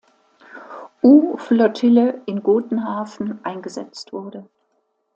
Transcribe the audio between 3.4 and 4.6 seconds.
eingesetzt wurde.